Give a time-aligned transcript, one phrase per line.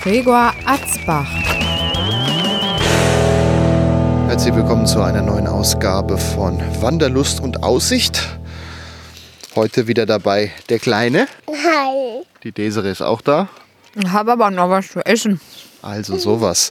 [0.00, 1.28] Gregor Atzbach.
[4.28, 8.38] Herzlich willkommen zu einer neuen Ausgabe von Wanderlust und Aussicht.
[9.56, 11.26] Heute wieder dabei der Kleine.
[11.48, 12.22] Hi.
[12.44, 13.48] Die Desiree ist auch da.
[13.96, 15.40] Ich habe aber noch was zu essen.
[15.82, 16.70] Also sowas.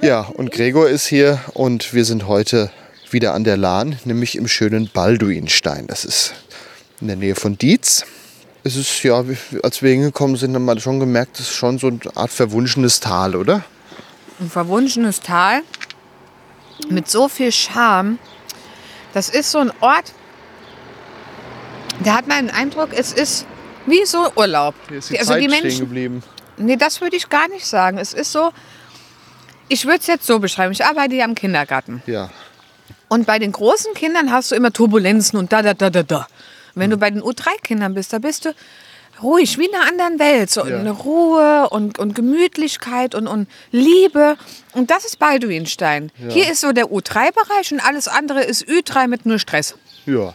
[0.00, 2.70] Ja, und Gregor ist hier und wir sind heute
[3.10, 5.86] wieder an der Lahn, nämlich im schönen Balduinstein.
[5.86, 6.32] Das ist
[7.02, 8.06] in der Nähe von Dietz.
[8.64, 9.24] Es ist ja,
[9.62, 13.00] als wir hingekommen sind, haben wir schon gemerkt, es ist schon so eine Art verwunschenes
[13.00, 13.64] Tal, oder?
[14.40, 15.62] Ein verwunschenes Tal
[16.88, 18.18] mit so viel Charme.
[19.14, 20.12] Das ist so ein Ort,
[22.04, 23.46] da hat man den Eindruck, es ist
[23.86, 24.74] wie so Urlaub.
[24.90, 26.22] also die Menschen, geblieben.
[26.56, 27.98] nee, das würde ich gar nicht sagen.
[27.98, 28.52] Es ist so,
[29.68, 30.72] ich würde es jetzt so beschreiben.
[30.72, 32.02] Ich arbeite ja im Kindergarten.
[32.06, 32.30] Ja,
[33.08, 36.26] Und bei den großen Kindern hast du immer Turbulenzen und da, da, da, da, da.
[36.74, 38.54] Wenn du bei den U3-Kindern bist, da bist du
[39.22, 40.50] ruhig, wie in einer anderen Welt.
[40.50, 40.78] So Ja.
[40.78, 44.36] eine Ruhe und, und Gemütlichkeit und, und Liebe.
[44.72, 46.10] Und das ist Balduinstein.
[46.28, 49.74] Hier ist so der U3-Bereich und alles andere ist Ü3 mit nur Stress.
[50.06, 50.32] ja.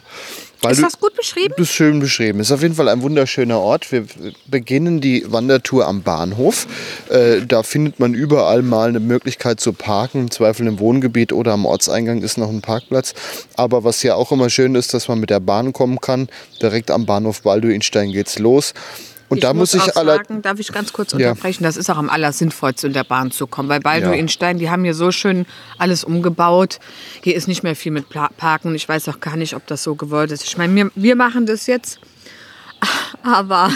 [0.60, 1.54] Weil Ist das gut beschrieben?
[1.56, 2.40] Das ist schön beschrieben.
[2.40, 3.92] Ist auf jeden Fall ein wunderschöner Ort.
[3.92, 4.04] Wir
[4.46, 6.66] beginnen die Wandertour am Bahnhof.
[7.10, 10.22] Äh, da findet man überall mal eine Möglichkeit zu parken.
[10.22, 13.14] Im Zweifel im Wohngebiet oder am Ortseingang ist noch ein Parkplatz.
[13.54, 16.28] Aber was ja auch immer schön ist, dass man mit der Bahn kommen kann.
[16.60, 18.74] Direkt am Bahnhof Balduinstein geht's los.
[19.28, 20.16] Und da muss ich auch alle.
[20.16, 21.30] sagen, darf ich ganz kurz Ja.
[21.30, 23.68] unterbrechen, das ist auch am allersinnvollsten, in der Bahn zu kommen.
[23.68, 26.78] Weil Balduinstein, die haben hier so schön alles umgebaut.
[27.22, 28.74] Hier ist nicht mehr viel mit Parken.
[28.74, 30.44] Ich weiß auch gar nicht, ob das so gewollt ist.
[30.44, 31.98] Ich meine, wir, wir machen das jetzt,
[33.22, 33.70] aber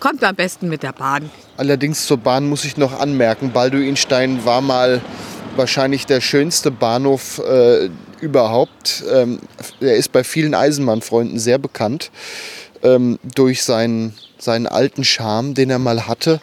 [0.00, 1.30] kommt am besten mit der Bahn.
[1.56, 5.00] Allerdings zur Bahn muss ich noch anmerken, Balduinstein war mal
[5.56, 7.88] wahrscheinlich der schönste Bahnhof äh,
[8.20, 9.04] überhaupt.
[9.10, 9.40] Ähm,
[9.80, 12.10] er ist bei vielen Eisenbahnfreunden sehr bekannt
[12.82, 16.40] ähm, durch seinen, seinen alten Charme, den er mal hatte,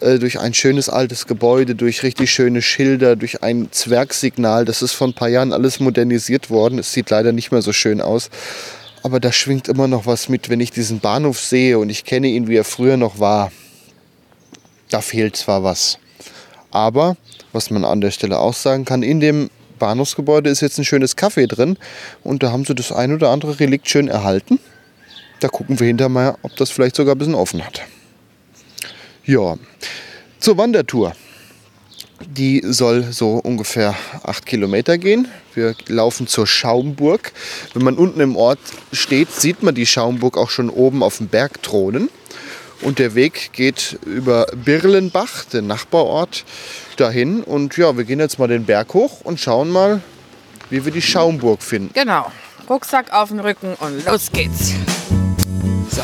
[0.00, 4.64] äh, durch ein schönes altes Gebäude, durch richtig schöne Schilder, durch ein Zwergsignal.
[4.64, 6.78] Das ist vor ein paar Jahren alles modernisiert worden.
[6.78, 8.30] Es sieht leider nicht mehr so schön aus.
[9.02, 12.28] Aber da schwingt immer noch was mit, wenn ich diesen Bahnhof sehe und ich kenne
[12.28, 13.50] ihn, wie er früher noch war.
[14.90, 15.98] Da fehlt zwar was.
[16.70, 17.16] Aber,
[17.52, 21.18] was man an der Stelle auch sagen kann, in dem Bahnhofsgebäude ist jetzt ein schönes
[21.18, 21.76] Café drin
[22.22, 24.60] und da haben sie das ein oder andere Relikt schön erhalten.
[25.42, 27.82] Da gucken wir hinterher mal, ob das vielleicht sogar ein bisschen offen hat.
[29.24, 29.56] Ja,
[30.38, 31.16] zur Wandertour.
[32.24, 35.26] Die soll so ungefähr acht Kilometer gehen.
[35.54, 37.32] Wir laufen zur Schaumburg.
[37.74, 38.60] Wenn man unten im Ort
[38.92, 42.08] steht, sieht man die Schaumburg auch schon oben auf dem Berg thronen.
[42.80, 46.44] Und der Weg geht über Birlenbach, den Nachbarort,
[46.98, 47.42] dahin.
[47.42, 50.00] Und ja, wir gehen jetzt mal den Berg hoch und schauen mal,
[50.70, 51.90] wie wir die Schaumburg finden.
[51.94, 52.30] Genau.
[52.70, 54.74] Rucksack auf den Rücken und los geht's.
[55.90, 56.02] So.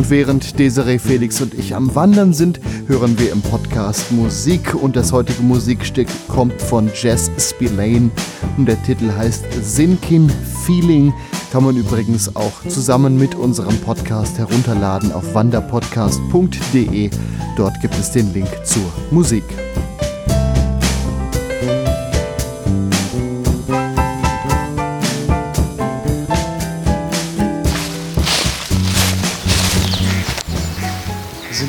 [0.00, 4.74] Und während Desiree, Felix und ich am Wandern sind, hören wir im Podcast Musik.
[4.74, 8.10] Und das heutige Musikstück kommt von Jess Spillane.
[8.56, 10.30] Und der Titel heißt Sinkin
[10.64, 11.12] Feeling.
[11.52, 17.10] Kann man übrigens auch zusammen mit unserem Podcast herunterladen auf wanderpodcast.de.
[17.58, 19.44] Dort gibt es den Link zur Musik.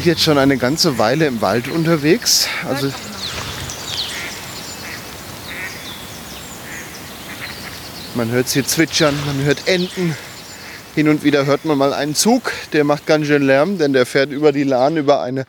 [0.02, 2.48] Sind jetzt schon eine ganze Weile im Wald unterwegs.
[2.68, 2.92] Also
[8.16, 10.18] man hört sie zwitschern, man hört Enten.
[10.96, 14.08] Hin und wieder hört man mal einen Zug, der macht ganz schön Lärm, denn der
[14.08, 15.46] fährt über die Lahn über eine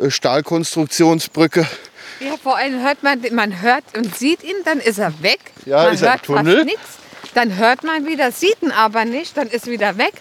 [0.00, 1.66] äh, Stahlkonstruktionsbrücke.
[2.20, 5.40] Ja, vor allem hört man, man hört und sieht ihn, dann ist er weg.
[5.66, 6.54] Ja, man ist er im hört Tunnel.
[6.54, 6.88] fast nichts.
[7.34, 10.14] Dann hört man wieder, sieht ihn aber nicht, dann ist wieder weg.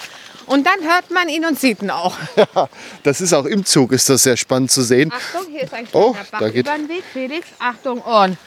[0.47, 2.15] Und dann hört man ihn und sieht ihn auch.
[3.03, 5.11] Das ist auch im Zug, ist das sehr spannend zu sehen.
[5.13, 7.03] Achtung, hier ist ein kleiner Oh, Bach da geht- über den Weg.
[7.13, 8.37] Felix, Achtung, Ohren.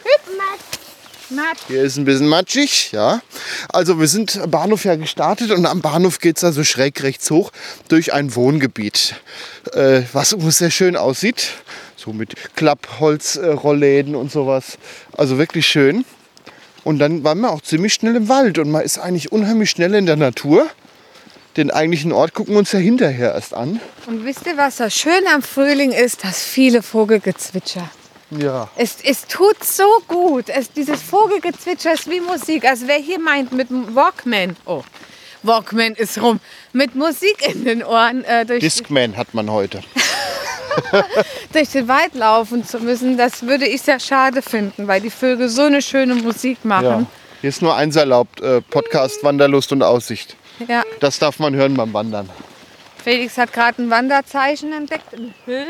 [1.33, 1.57] Matt.
[1.69, 3.21] Hier ist ein bisschen matschig, ja.
[3.69, 7.31] Also wir sind am Bahnhof ja gestartet und am Bahnhof geht es also schräg rechts
[7.31, 7.51] hoch
[7.87, 9.15] durch ein Wohngebiet,
[9.71, 11.51] äh, was sehr schön aussieht.
[11.95, 14.77] So mit Klappholzrollläden und sowas.
[15.17, 16.03] Also wirklich schön.
[16.83, 19.93] Und dann waren wir auch ziemlich schnell im Wald und man ist eigentlich unheimlich schnell
[19.95, 20.67] in der Natur.
[21.57, 23.79] Den eigentlichen Ort gucken wir uns ja hinterher erst an.
[24.07, 26.23] Und wisst ihr, was das Schöne am Frühling ist?
[26.23, 27.89] Das viele Vogelgezwitscher.
[28.31, 28.69] Ja.
[28.77, 30.45] Es, es tut so gut.
[30.47, 32.65] Es, dieses Vogelgezwitscher ist wie Musik.
[32.65, 34.83] Also wer hier meint mit Walkman, oh,
[35.43, 36.39] Walkman ist rum,
[36.71, 39.81] mit Musik in den Ohren äh, durch, Discman hat man heute.
[41.53, 45.49] durch den Wald laufen zu müssen, das würde ich sehr schade finden, weil die Vögel
[45.49, 46.85] so eine schöne Musik machen.
[46.85, 47.05] Ja.
[47.41, 50.37] Hier ist nur eins erlaubt, äh, Podcast Wanderlust und Aussicht.
[50.67, 50.83] Ja.
[50.99, 52.29] Das darf man hören beim Wandern.
[53.03, 55.65] Felix hat gerade ein Wanderzeichen entdeckt in Hüll.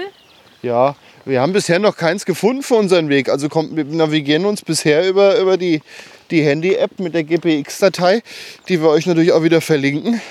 [0.61, 0.95] Ja,
[1.25, 3.29] wir haben bisher noch keins gefunden für unseren Weg.
[3.29, 5.81] Also kommt, wir navigieren uns bisher über, über die,
[6.29, 8.21] die Handy-App mit der GPX-Datei,
[8.67, 10.21] die wir euch natürlich auch wieder verlinken.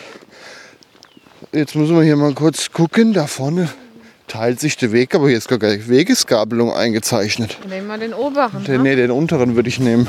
[1.53, 3.13] Jetzt müssen wir hier mal kurz gucken.
[3.13, 3.69] Da vorne
[4.29, 7.59] teilt sich der Weg, aber hier ist gar keine Wegesgabelung eingezeichnet.
[7.69, 8.65] Nehmen wir den oberen.
[8.65, 8.91] Den, ne?
[8.91, 10.07] nee, den unteren würde ich nehmen.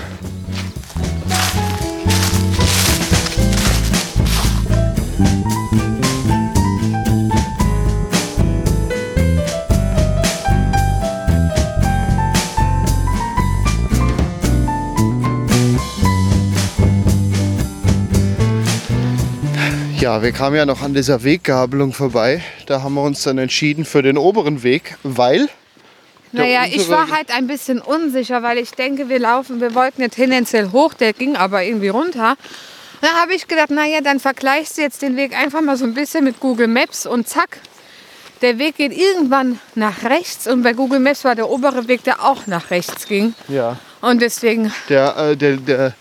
[20.01, 22.41] Ja, wir kamen ja noch an dieser Weggabelung vorbei.
[22.65, 25.47] Da haben wir uns dann entschieden für den oberen Weg, weil
[26.31, 30.07] Naja, ich war halt ein bisschen unsicher, weil ich denke, wir laufen, wir wollten ja
[30.07, 32.35] tendenziell hoch, der ging aber irgendwie runter.
[33.01, 35.93] Da habe ich gedacht, naja, dann vergleichst du jetzt den Weg einfach mal so ein
[35.93, 37.59] bisschen mit Google Maps und zack,
[38.41, 42.23] der Weg geht irgendwann nach rechts und bei Google Maps war der obere Weg, der
[42.23, 43.35] auch nach rechts ging.
[43.49, 45.93] ja, Und deswegen, der, äh, der, der,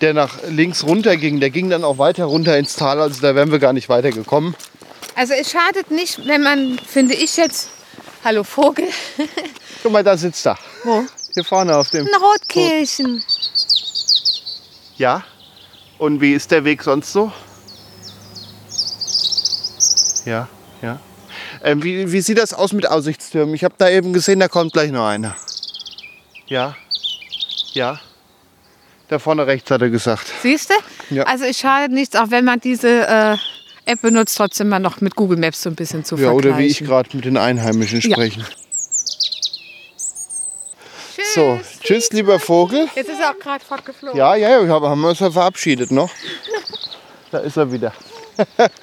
[0.00, 3.00] der nach links runter ging, der ging dann auch weiter runter ins Tal.
[3.00, 4.54] Also da wären wir gar nicht weitergekommen.
[5.14, 7.68] also es schadet nicht, wenn man, finde ich jetzt,
[8.24, 8.86] hallo Vogel,
[9.82, 10.58] Guck mal, da sitzt er.
[10.84, 11.04] wo?
[11.32, 12.06] Hier vorne auf dem.
[12.06, 13.22] Ein Rotkehlchen.
[14.98, 15.24] Ja.
[15.98, 17.32] Und wie ist der Weg sonst so?
[20.24, 20.48] Ja,
[20.82, 20.98] ja.
[21.62, 23.54] Ähm, wie, wie sieht das aus mit Aussichtstürmen?
[23.54, 25.36] Ich habe da eben gesehen, da kommt gleich noch einer.
[26.46, 26.76] Ja,
[27.72, 28.00] ja.
[29.10, 30.26] Da vorne rechts hat er gesagt.
[30.42, 31.14] Siehst du?
[31.14, 31.24] Ja.
[31.24, 33.36] Also es schadet nichts, auch wenn man diese äh,
[33.84, 36.50] App benutzt, trotzdem mal noch mit Google Maps so ein bisschen zu Ja, vergleichen.
[36.50, 38.12] oder wie ich gerade mit den Einheimischen Ja.
[38.16, 38.46] sprechen.
[41.16, 41.34] Tschüss.
[41.34, 42.88] So, tschüss, lieber Vogel.
[42.94, 44.16] Jetzt ist er auch gerade fortgeflogen.
[44.16, 46.10] Ja, ja, ja, wir haben wir uns ja verabschiedet noch.
[47.32, 47.92] Da ist er wieder.
[48.38, 48.70] hat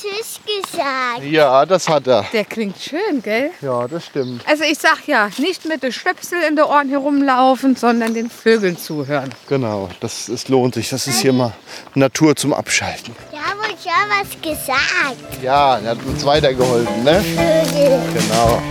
[0.00, 1.24] Tschüss gesagt.
[1.24, 2.24] Ja, das hat er.
[2.32, 3.50] Der klingt schön, gell?
[3.60, 4.42] Ja, das stimmt.
[4.46, 8.76] Also ich sag ja, nicht mit den Stöpsel in den Ohren herumlaufen, sondern den Vögeln
[8.76, 9.30] zuhören.
[9.48, 10.90] Genau, das es lohnt sich.
[10.90, 11.52] Das ist hier mal
[11.94, 13.14] Natur zum Abschalten.
[13.30, 15.42] Wir haben uns ja was gesagt.
[15.42, 17.20] Ja, er hat uns weitergeholfen, ne?
[17.20, 18.00] Vögel.
[18.20, 18.62] Genau.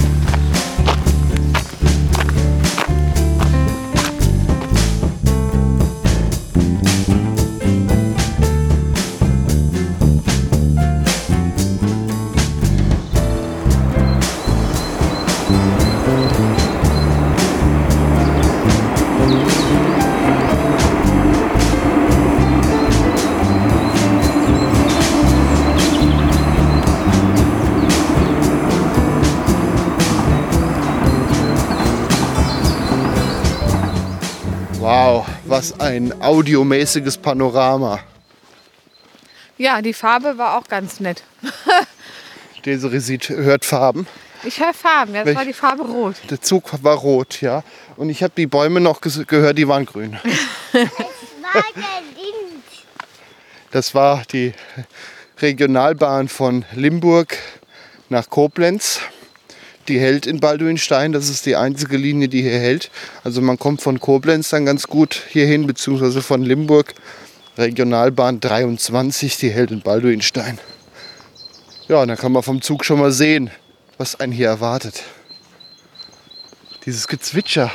[35.89, 37.99] Ein audiomäßiges Panorama.
[39.57, 41.23] Ja, die Farbe war auch ganz nett.
[42.65, 44.05] Desiree sieht, hört Farben.
[44.43, 46.15] Ich höre Farben, ja, das Welch- war die Farbe rot.
[46.29, 47.63] Der Zug war rot, ja.
[47.97, 50.17] Und ich habe die Bäume noch gehört, die waren grün.
[53.71, 54.53] Das war die
[55.39, 57.37] Regionalbahn von Limburg
[58.09, 58.99] nach Koblenz.
[59.89, 61.13] Die hält in Balduinstein.
[61.13, 62.91] Das ist die einzige Linie, die hier hält.
[63.23, 66.93] Also man kommt von Koblenz dann ganz gut hierhin, beziehungsweise von Limburg.
[67.57, 70.59] Regionalbahn 23, die hält in Balduinstein.
[71.87, 73.49] Ja, und dann kann man vom Zug schon mal sehen,
[73.97, 75.01] was einen hier erwartet.
[76.85, 77.71] Dieses Gezwitscher.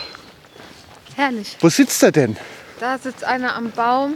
[1.17, 1.57] Herrlich.
[1.59, 2.37] Wo sitzt er denn?
[2.79, 4.15] Da sitzt einer am Baum,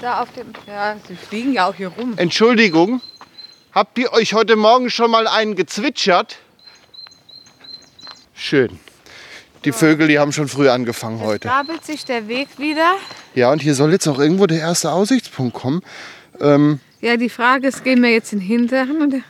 [0.00, 0.52] da auf dem.
[0.68, 2.14] Ja, sie fliegen ja auch hier rum.
[2.16, 3.00] Entschuldigung,
[3.72, 6.38] habt ihr euch heute Morgen schon mal einen gezwitschert?
[8.40, 8.78] Schön.
[9.66, 11.48] Die Vögel, die haben schon früh angefangen Jetzt heute.
[11.48, 12.94] gabelt sich der Weg wieder.
[13.34, 15.82] Ja, und hier soll jetzt auch irgendwo der erste Aussichtspunkt kommen.
[17.02, 19.20] Ja, die Frage ist, gehen wir jetzt in den hinteren oder?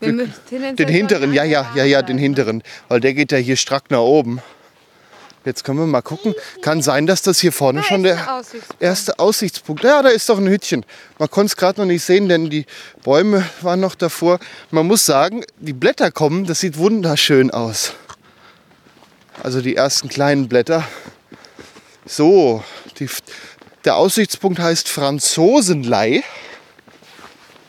[0.00, 2.62] Wir tendenziell Den hinteren, ja, ja, ja, ja, den hinteren.
[2.88, 4.40] Weil der geht ja hier strack nach oben.
[5.44, 6.34] Jetzt können wir mal gucken.
[6.62, 8.82] Kann sein, dass das hier vorne Da schon ist der Aussichtspunkt.
[8.82, 9.84] erste Aussichtspunkt.
[9.84, 10.86] Ja, da ist doch ein Hütchen.
[11.18, 12.64] Man konnte es gerade noch nicht sehen, denn die
[13.02, 14.38] Bäume waren noch davor.
[14.70, 17.92] Man muss sagen, die Blätter kommen, das sieht wunderschön aus.
[19.44, 20.88] Also die ersten kleinen Blätter.
[22.06, 22.64] So,
[22.98, 23.10] die,
[23.84, 26.22] der Aussichtspunkt heißt Franzosenlei.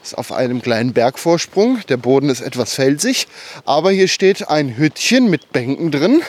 [0.02, 1.82] Ist auf einem kleinen Bergvorsprung.
[1.90, 3.28] Der Boden ist etwas felsig.
[3.66, 6.22] Aber hier steht ein Hüttchen mit Bänken drin.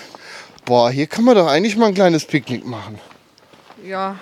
[0.65, 2.99] Boah, hier kann man doch eigentlich mal ein kleines Picknick machen.
[3.85, 4.19] Ja.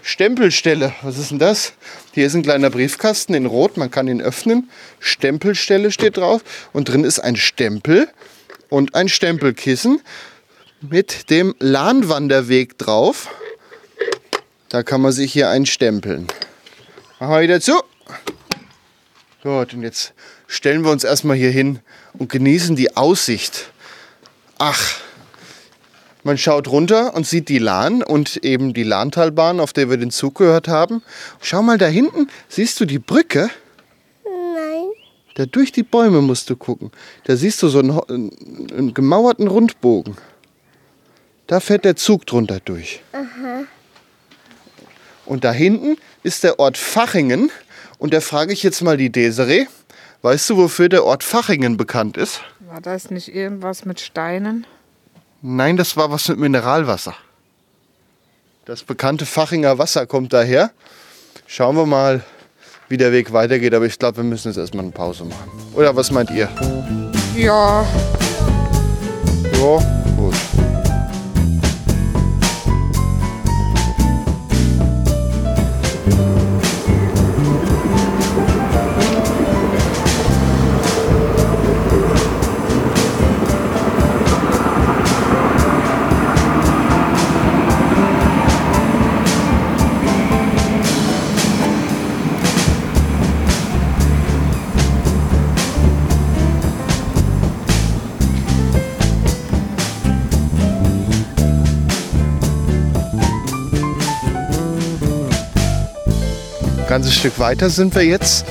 [0.00, 1.74] Stempelstelle, was ist denn das?
[2.14, 4.70] Hier ist ein kleiner Briefkasten in Rot, man kann ihn öffnen.
[5.00, 8.08] Stempelstelle steht drauf und drin ist ein Stempel
[8.68, 10.00] und ein Stempelkissen
[10.80, 13.28] mit dem Lahnwanderweg drauf.
[14.68, 16.26] Da kann man sich hier einstempeln.
[17.20, 17.80] Machen wir wieder zu.
[19.42, 20.14] Gut, und jetzt
[20.46, 21.80] stellen wir uns erstmal hier hin
[22.18, 23.70] und genießen die Aussicht.
[24.58, 24.98] Ach,
[26.22, 30.10] man schaut runter und sieht die Lahn und eben die Lahntalbahn, auf der wir den
[30.10, 31.02] Zug gehört haben.
[31.42, 33.50] Schau mal da hinten, siehst du die Brücke?
[35.34, 36.90] Da durch die Bäume musst du gucken.
[37.24, 38.30] Da siehst du so einen,
[38.70, 40.16] einen gemauerten Rundbogen.
[41.46, 43.02] Da fährt der Zug drunter durch.
[45.26, 47.50] Und da hinten ist der Ort Fachingen.
[47.98, 49.66] Und da frage ich jetzt mal die Desiree.
[50.22, 52.40] Weißt du, wofür der Ort Fachingen bekannt ist?
[52.60, 54.66] War das nicht irgendwas mit Steinen?
[55.42, 57.14] Nein, das war was mit Mineralwasser.
[58.64, 60.70] Das bekannte Fachinger Wasser kommt daher.
[61.46, 62.24] Schauen wir mal,
[62.94, 63.74] wie der Weg weitergeht.
[63.74, 65.50] Aber ich glaube, wir müssen jetzt erstmal eine Pause machen.
[65.74, 66.48] Oder was meint ihr?
[67.36, 67.84] Ja.
[69.58, 70.03] Ja,
[107.04, 108.46] ganzes Stück weiter sind wir jetzt.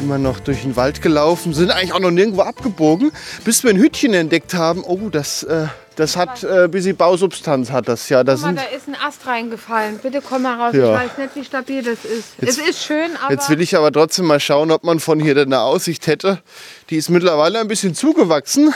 [0.00, 3.12] Immer noch durch den Wald gelaufen, sind eigentlich auch noch nirgendwo abgebogen,
[3.44, 4.82] bis wir ein Hütchen entdeckt haben.
[4.82, 8.24] Oh, das, äh, das hat äh, ein bisschen Bausubstanz, hat das ja.
[8.24, 10.00] Da mal, da ist ein Ast reingefallen.
[10.02, 10.74] Bitte komm mal raus.
[10.74, 10.96] Ja.
[11.00, 12.30] Ich weiß nicht, wie stabil das ist.
[12.40, 15.20] Jetzt- es ist schön, aber Jetzt will ich aber trotzdem mal schauen, ob man von
[15.20, 16.42] hier eine Aussicht hätte.
[16.90, 18.74] Die ist mittlerweile ein bisschen zugewachsen.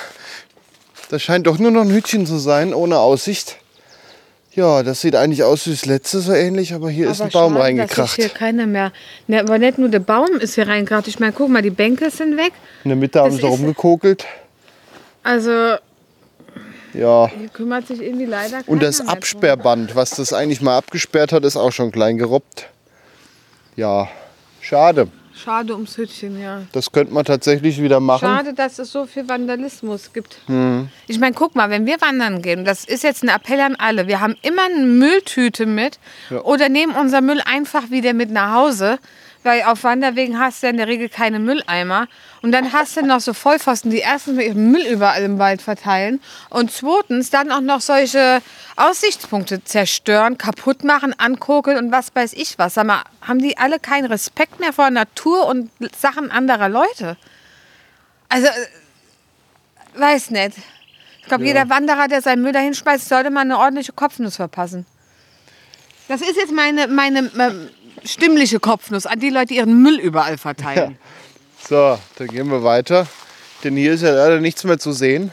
[1.09, 3.57] Das scheint doch nur noch ein Hütchen zu sein, ohne Aussicht.
[4.57, 7.33] Ja, das sieht eigentlich aus wie das letzte so ähnlich, aber hier ist aber ein
[7.33, 7.99] Baum schade, reingekracht.
[7.99, 8.91] Dass ist hier keiner mehr.
[9.27, 11.07] Ne, aber nicht nur der Baum ist hier reingekracht.
[11.09, 12.53] Ich meine, guck mal, die Bänke sind weg.
[12.83, 14.25] In der Mitte haben das sie ist- rumgekokelt.
[15.23, 15.51] Also
[16.95, 17.29] Ja.
[17.39, 19.07] hier kümmert sich irgendwie leider Und das.
[19.07, 22.71] Absperrband, was das eigentlich mal abgesperrt hat, ist auch schon klein gerobbt.
[23.77, 24.09] Ja,
[24.63, 25.09] schade.
[25.47, 26.63] Schade ums Hütchen, ja.
[26.73, 28.27] Das könnte man tatsächlich wieder machen.
[28.27, 30.39] Schade, dass es so viel Vandalismus gibt.
[30.47, 30.89] Hm.
[31.07, 34.09] Ich meine, guck mal, wenn wir wandern gehen, das ist jetzt ein Appell an alle,
[34.09, 36.01] wir haben immer eine Mülltüte mit
[36.31, 36.41] Ja.
[36.41, 38.99] oder nehmen unser Müll einfach wieder mit nach Hause,
[39.47, 42.09] weil auf Wanderwegen hast du ja in der Regel keine Mülleimer.
[42.43, 45.63] Und dann hast du noch so Vollpfosten, die erstens mit ihrem Müll überall im Wald
[45.63, 48.43] verteilen und zweitens dann auch noch solche
[48.77, 52.75] Aussichtspunkte zerstören, kaputt machen, ankokeln und was weiß ich was.
[52.75, 57.17] Sag mal, haben die alle keinen Respekt mehr vor Natur und Sachen anderer Leute?
[58.29, 60.59] Also, äh, weiß nicht.
[61.23, 64.87] Ich glaube, jeder Wanderer, der seinen Müll dahin schmeißt, sollte mal eine ordentliche Kopfnuss verpassen.
[66.09, 67.69] Das ist jetzt meine, meine ähm,
[68.05, 70.99] stimmliche Kopfnuss an die Leute, die ihren Müll überall verteilen.
[71.69, 73.07] So, dann gehen wir weiter.
[73.65, 75.33] Denn hier ist ja leider nichts mehr zu sehen.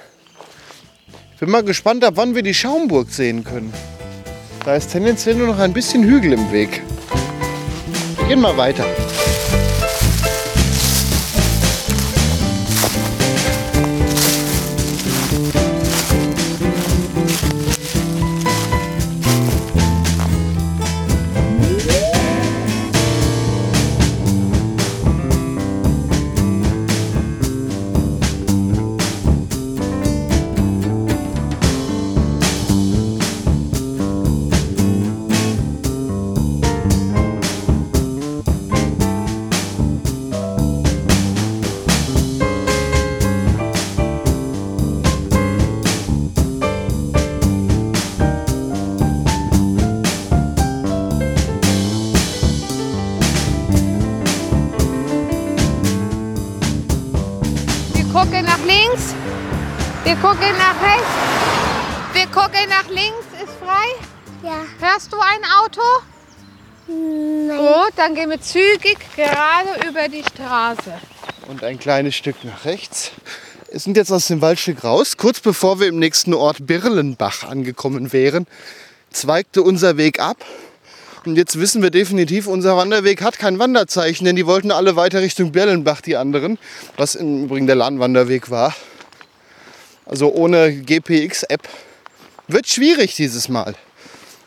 [1.34, 3.74] Ich bin mal gespannt, ab wann wir die Schaumburg sehen können.
[4.66, 6.82] Da ist tendenziell nur noch ein bisschen Hügel im Weg.
[8.18, 8.86] Wir gehen mal weiter.
[68.04, 70.94] Dann gehen wir zügig gerade über die Straße.
[71.48, 73.12] Und ein kleines Stück nach rechts.
[73.72, 75.16] Wir sind jetzt aus dem Waldstück raus.
[75.16, 78.46] Kurz bevor wir im nächsten Ort Birlenbach angekommen wären,
[79.10, 80.36] zweigte unser Weg ab.
[81.26, 85.22] Und jetzt wissen wir definitiv, unser Wanderweg hat kein Wanderzeichen, denn die wollten alle weiter
[85.22, 86.60] Richtung Berlenbach, die anderen,
[86.98, 88.76] was im Übrigen der Lahnwanderweg war.
[90.06, 91.70] Also ohne GPX-App
[92.50, 93.76] wird schwierig dieses Mal.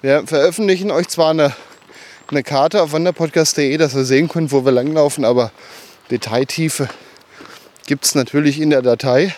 [0.02, 1.56] Wir veröffentlichen euch zwar eine,
[2.30, 5.52] eine Karte auf wanderpodcast.de, dass ihr sehen könnt, wo wir langlaufen, aber
[6.10, 6.88] Detailtiefe
[7.86, 9.34] gibt es natürlich in der Datei.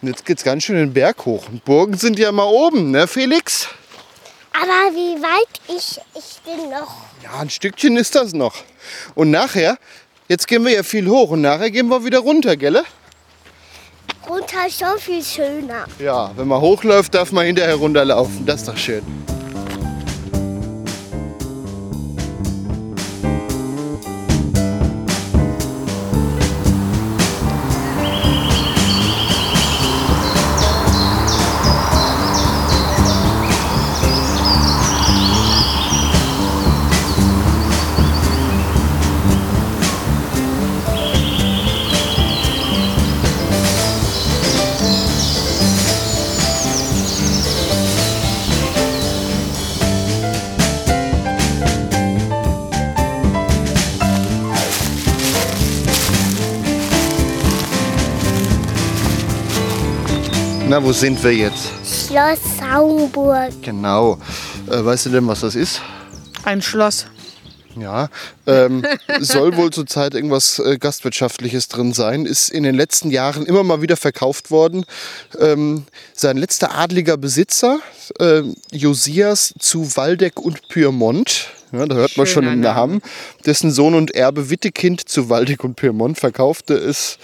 [0.00, 1.48] Und jetzt geht es ganz schön den Berg hoch.
[1.48, 3.68] Und Burgen sind ja mal oben, ne Felix?
[4.52, 6.94] Aber wie weit ich, ich bin noch?
[7.22, 8.54] Ja, ein Stückchen ist das noch.
[9.14, 9.78] Und nachher,
[10.28, 12.82] jetzt gehen wir ja viel hoch und nachher gehen wir wieder runter, gell?
[14.28, 15.86] Runter ist schon viel schöner.
[15.98, 18.46] Ja, wenn man hochläuft, darf man hinterher runterlaufen.
[18.46, 19.02] Das ist doch schön.
[60.74, 61.68] Na, wo sind wir jetzt?
[61.84, 63.52] Schloss Saumburg.
[63.62, 64.18] Genau.
[64.68, 65.80] Äh, weißt du denn, was das ist?
[66.42, 67.06] Ein Schloss.
[67.76, 68.08] Ja,
[68.48, 68.84] ähm,
[69.20, 72.26] soll wohl zurzeit irgendwas äh, Gastwirtschaftliches drin sein.
[72.26, 74.84] Ist in den letzten Jahren immer mal wieder verkauft worden.
[75.38, 77.78] Ähm, sein letzter adliger Besitzer,
[78.18, 83.02] äh, Josias zu Waldeck und Pyrmont, ja, da hört man schon Schöner den Namen,
[83.46, 87.18] dessen Sohn und Erbe Wittekind zu Waldeck und Pyrmont verkaufte es.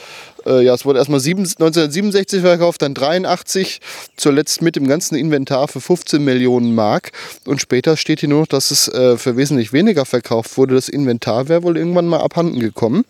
[0.46, 3.80] Äh, ja, es wurde erstmal sieben- 1967 verkauft, dann 83,
[4.16, 7.12] zuletzt mit dem ganzen Inventar für 15 Millionen Mark.
[7.46, 10.74] Und später steht hier nur noch, dass es äh, für wesentlich weniger verkauft wurde.
[10.74, 13.04] Das Inventar wäre wohl irgendwann mal abhanden gekommen.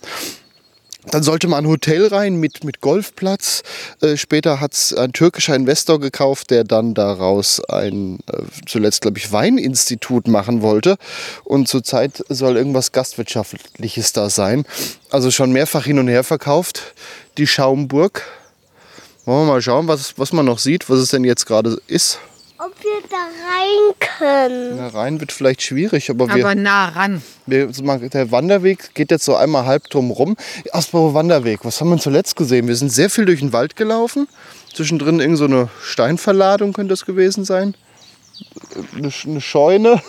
[1.07, 3.63] Dann sollte man ein Hotel rein mit, mit Golfplatz.
[4.03, 9.19] Äh, später hat es ein türkischer Investor gekauft, der dann daraus ein äh, zuletzt, glaube
[9.19, 10.97] ich, Weininstitut machen wollte.
[11.45, 14.65] Und zurzeit soll irgendwas Gastwirtschaftliches da sein.
[15.11, 16.95] Also schon mehrfach hin und her verkauft.
[17.39, 18.23] Die Schaumburg.
[19.25, 22.19] Wollen wir mal schauen, was, was man noch sieht, was es denn jetzt gerade ist.
[22.63, 23.17] Ob wir da
[23.49, 24.77] rein können.
[24.77, 26.45] Na, rein wird vielleicht schwierig, aber wir.
[26.45, 27.23] Aber nah ran.
[27.47, 30.37] Wir, der Wanderweg geht jetzt so einmal halb drum rum.
[30.73, 32.69] Asbauer Wanderweg, was haben wir zuletzt gesehen?
[32.69, 34.29] Wir sind sehr viel durch den Wald gelaufen.
[34.75, 37.75] Zwischendrin irgend so eine Steinverladung könnte das gewesen sein.
[38.95, 40.03] Eine, Sch- eine Scheune.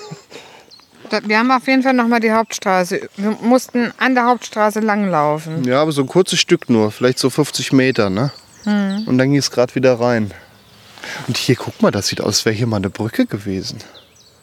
[1.26, 3.10] Wir haben auf jeden Fall noch mal die Hauptstraße.
[3.18, 5.64] Wir mussten an der Hauptstraße langlaufen.
[5.64, 8.32] Ja, aber so ein kurzes Stück nur, vielleicht so 50 Meter, ne?
[8.66, 10.32] Und dann ging es gerade wieder rein.
[11.28, 13.80] Und hier, guck mal, das sieht aus, als wäre hier mal eine Brücke gewesen.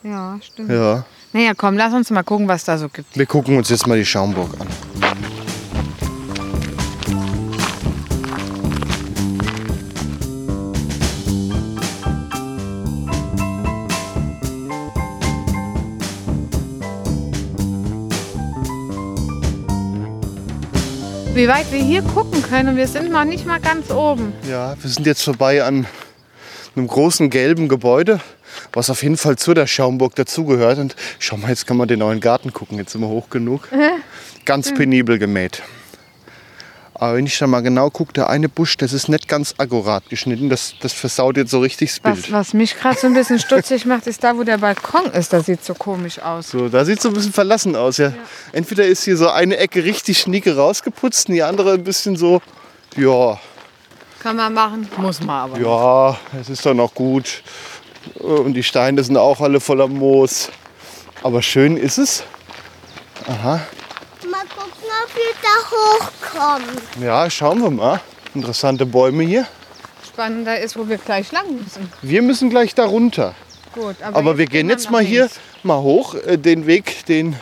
[0.03, 0.71] Ja, stimmt.
[0.71, 1.05] Ja.
[1.33, 3.17] Naja, komm, lass uns mal gucken, was da so gibt.
[3.17, 4.69] Wir gucken uns jetzt mal die Schaumburg an.
[21.35, 24.33] Wie weit wir hier gucken können, wir sind noch nicht mal ganz oben.
[24.51, 25.87] Ja, wir sind jetzt vorbei an
[26.79, 28.21] einem großen gelben Gebäude,
[28.73, 30.79] was auf jeden Fall zu der Schaumburg dazugehört.
[30.79, 32.79] Und schau mal, jetzt kann man den neuen Garten gucken.
[32.79, 33.69] Jetzt sind wir hoch genug.
[34.45, 35.63] Ganz penibel gemäht.
[36.95, 40.09] Aber wenn ich da mal genau gucke, der eine Busch, das ist nicht ganz akkurat
[40.09, 40.49] geschnitten.
[40.49, 42.25] Das, das versaut jetzt so richtig das Bild.
[42.25, 45.33] Was, was mich gerade so ein bisschen stutzig macht, ist da, wo der Balkon ist.
[45.33, 46.51] Das sieht so komisch aus.
[46.51, 47.99] So, da sieht so ein bisschen verlassen aus.
[47.99, 48.13] Ja.
[48.51, 52.43] Entweder ist hier so eine Ecke richtig schnieke rausgeputzt und die andere ein bisschen so,
[52.97, 53.39] ja,
[54.21, 55.61] Kann man machen, muss man aber.
[55.61, 57.43] Ja, es ist doch noch gut.
[58.15, 60.51] Und die Steine sind auch alle voller Moos.
[61.23, 62.25] Aber schön ist es.
[63.27, 63.61] Aha.
[64.31, 66.81] Mal gucken, ob wir da hochkommen.
[67.01, 68.01] Ja, schauen wir mal.
[68.35, 69.47] Interessante Bäume hier.
[70.07, 71.93] Spannender ist, wo wir gleich lang müssen.
[72.03, 73.35] Wir müssen gleich da runter.
[73.73, 75.29] Gut, Aber wir gehen jetzt mal hier
[75.63, 77.37] mal hoch, äh, den Weg, den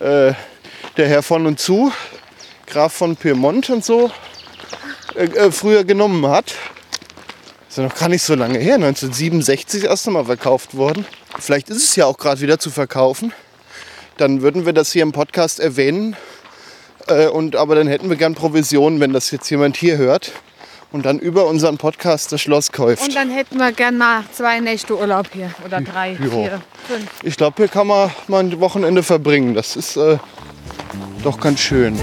[0.00, 0.32] äh,
[0.96, 1.92] der Herr von und zu,
[2.66, 4.10] Graf von Pyrmont und so,
[5.20, 6.54] äh, äh, früher genommen hat.
[7.68, 11.04] Ist ja noch gar nicht so lange her, 1967 erst einmal verkauft worden.
[11.38, 13.32] Vielleicht ist es ja auch gerade wieder zu verkaufen.
[14.16, 16.16] Dann würden wir das hier im Podcast erwähnen.
[17.06, 20.32] Äh, und, aber dann hätten wir gern Provisionen, wenn das jetzt jemand hier hört
[20.90, 23.02] und dann über unseren Podcast das Schloss kauft.
[23.02, 25.50] Und dann hätten wir gern mal zwei Nächte Urlaub hier.
[25.64, 26.16] Oder drei, Ja.
[26.30, 27.06] vier, fünf.
[27.22, 29.54] Ich glaube, hier kann man mal ein Wochenende verbringen.
[29.54, 30.18] Das ist äh,
[31.22, 31.98] doch ganz schön.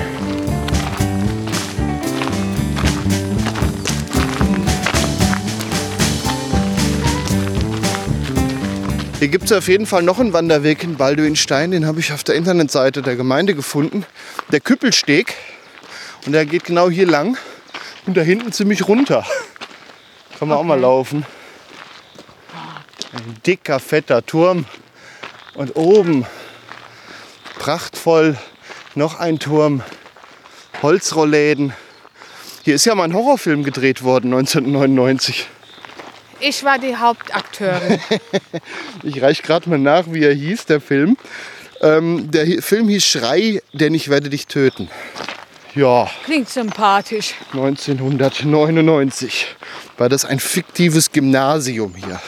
[9.20, 11.72] Hier gibt es auf jeden Fall noch einen Wanderweg in Balduinstein.
[11.72, 14.06] Den habe ich auf der Internetseite der Gemeinde gefunden.
[14.52, 15.34] Der Küppelsteg.
[16.28, 17.36] Und der geht genau hier lang.
[18.06, 19.26] Und da hinten ziemlich runter.
[20.38, 21.26] Kann man auch mal laufen.
[23.12, 24.66] Ein dicker, fetter Turm.
[25.56, 26.28] Und oben
[27.58, 28.38] prachtvoll
[28.94, 29.82] noch ein Turm.
[30.84, 31.74] Holzrollläden.
[32.64, 35.48] Hier ist ja mal ein Horrorfilm gedreht worden 1999.
[36.40, 38.00] Ich war die Hauptakteurin.
[39.04, 41.18] Ich reiche gerade mal nach, wie er hieß, der Film.
[41.82, 44.90] Ähm, der Hi- Film hieß Schrei, denn ich werde dich töten.
[45.76, 47.36] Ja, Klingt sympathisch.
[47.54, 49.56] 1999
[49.98, 52.20] war das ein fiktives Gymnasium hier.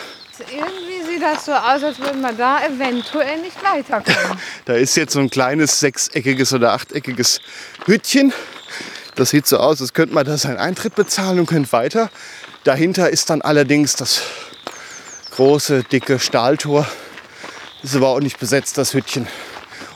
[0.52, 4.40] Irgendwie sieht das so aus, als würden wir da eventuell nicht weiterkommen.
[4.66, 7.42] Da ist jetzt so ein kleines sechseckiges oder achteckiges
[7.86, 8.32] Hütchen.
[9.16, 12.10] Das sieht so aus, als könnte man da seinen Eintritt bezahlen und könnte weiter.
[12.70, 14.22] Dahinter ist dann allerdings das
[15.32, 16.86] große, dicke Stahltor.
[17.82, 19.26] Ist aber auch nicht besetzt, das Hütchen.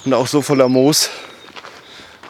[0.06, 1.12] Und auch so voller Moos.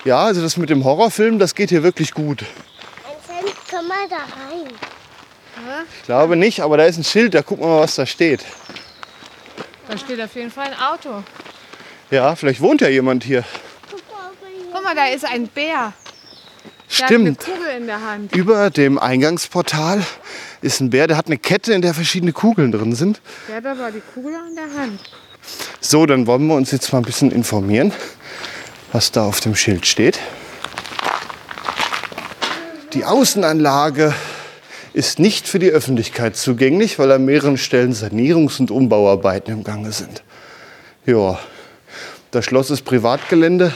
[0.03, 2.43] Ja, also das mit dem Horrorfilm, das geht hier wirklich gut.
[2.43, 4.67] Dann können wir da rein.
[5.99, 8.43] Ich glaube nicht, aber da ist ein Schild, da gucken wir mal, was da steht.
[9.87, 11.23] Da steht auf jeden Fall ein Auto.
[12.11, 13.45] Ja, vielleicht wohnt ja jemand hier.
[14.73, 15.93] Guck mal, da ist ein Bär.
[16.93, 17.47] Stimmt.
[18.35, 20.03] Über dem Eingangsportal
[20.61, 23.19] ist ein Bär, der hat eine Kette, in der verschiedene Kugeln drin sind.
[23.47, 24.99] Der hat aber die Kugel an der Hand.
[25.81, 27.91] So, dann wollen wir uns jetzt mal ein bisschen informieren,
[28.91, 30.19] was da auf dem Schild steht.
[32.93, 34.13] Die Außenanlage
[34.93, 39.91] ist nicht für die Öffentlichkeit zugänglich, weil an mehreren Stellen Sanierungs- und Umbauarbeiten im Gange
[39.91, 40.23] sind.
[41.07, 41.39] Ja,
[42.29, 43.73] das Schloss ist Privatgelände.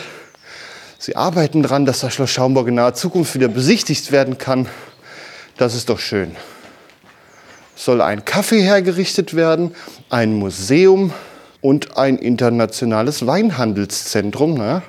[0.99, 4.67] Sie arbeiten daran, dass das Schloss Schaumburg in naher Zukunft wieder besichtigt werden kann.
[5.57, 6.36] Das ist doch schön.
[7.75, 9.75] Soll ein Café hergerichtet werden,
[10.10, 11.13] ein Museum
[11.62, 14.55] und ein internationales Weinhandelszentrum.
[14.55, 14.81] Ne?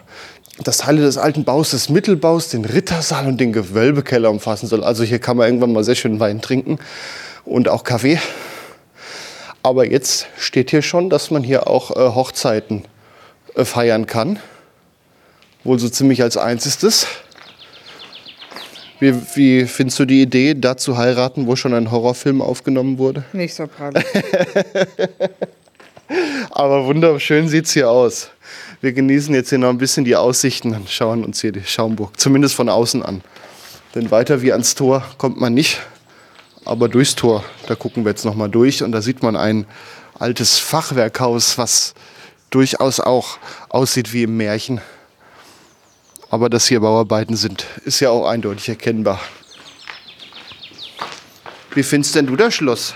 [0.64, 4.82] Das Teile des alten Baus des Mittelbaus, den Rittersaal und den Gewölbekeller umfassen soll.
[4.82, 6.78] Also hier kann man irgendwann mal sehr schön Wein trinken
[7.44, 8.18] und auch Kaffee.
[9.62, 12.84] Aber jetzt steht hier schon, dass man hier auch äh, Hochzeiten
[13.54, 14.38] äh, feiern kann.
[15.68, 17.06] Wohl so ziemlich als einziges.
[19.00, 23.22] Wie, wie findest du die Idee, da zu heiraten, wo schon ein Horrorfilm aufgenommen wurde?
[23.34, 24.02] Nicht so pralle.
[26.52, 28.30] Aber wunderschön sieht es hier aus.
[28.80, 32.18] Wir genießen jetzt hier noch ein bisschen die Aussichten und schauen uns hier die Schaumburg
[32.18, 33.20] zumindest von außen an.
[33.94, 35.82] Denn weiter wie ans Tor kommt man nicht.
[36.64, 39.66] Aber durchs Tor, da gucken wir jetzt noch mal durch und da sieht man ein
[40.18, 41.92] altes Fachwerkhaus, was
[42.48, 43.36] durchaus auch
[43.68, 44.80] aussieht wie im Märchen.
[46.30, 49.20] Aber dass hier Bauarbeiten sind, ist ja auch eindeutig erkennbar.
[51.74, 52.94] Wie findest denn du das Schloss?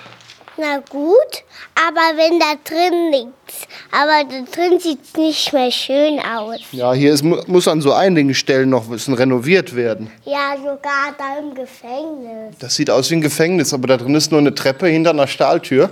[0.59, 6.21] Na gut, aber wenn da drin liegt, aber da drin sieht es nicht mehr schön
[6.21, 6.61] aus.
[6.73, 10.11] Ja, hier ist, mu- muss an so einigen Stellen noch ein bisschen renoviert werden.
[10.27, 12.57] Ja, sogar da im Gefängnis.
[12.59, 15.27] Das sieht aus wie ein Gefängnis, aber da drin ist nur eine Treppe hinter einer
[15.27, 15.89] Stahltür,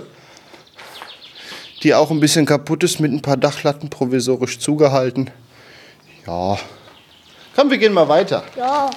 [1.81, 5.31] die auch ein bisschen kaputt ist, mit ein paar Dachlatten provisorisch zugehalten.
[6.27, 6.59] Ja.
[7.55, 8.43] Komm, wir gehen mal weiter.
[8.55, 8.89] Ja,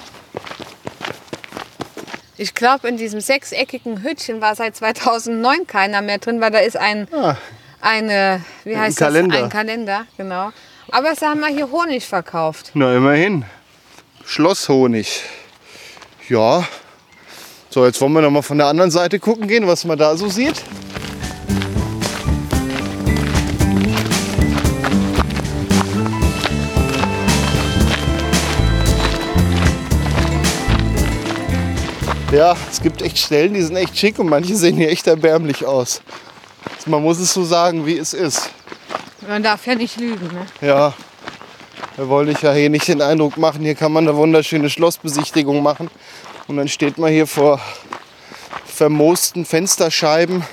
[2.37, 6.75] Ich glaube, in diesem sechseckigen Hütchen war seit 2009 keiner mehr drin, weil da ist
[6.77, 7.37] ein, Ah,
[7.81, 9.35] eine, wie heißt Kalender.
[9.35, 9.43] das?
[9.45, 10.51] Ein Kalender, genau.
[10.91, 12.71] Aber sie haben mal hier Honig verkauft.
[12.73, 13.45] na immerhin.
[14.25, 15.23] Schlosshonig.
[16.27, 16.65] Ja.
[17.69, 20.15] So, jetzt wollen wir noch mal von der anderen Seite gucken gehen, was man da
[20.17, 20.61] so sieht.
[32.35, 35.65] Ja, es gibt echt Stellen, die sind echt schick und manche sehen hier echt erbärmlich
[35.65, 36.01] aus.
[36.75, 38.49] Also man muss es so sagen, wie es ist.
[39.25, 40.27] Man darf ja nicht lügen.
[40.27, 40.67] Ne?
[40.67, 40.93] Ja,
[41.95, 45.63] da wollte ich ja hier nicht den Eindruck machen, hier kann man eine wunderschöne Schlossbesichtigung
[45.63, 45.89] machen.
[46.47, 47.61] Und dann steht man hier vor
[48.65, 50.43] vermoosten Fensterscheiben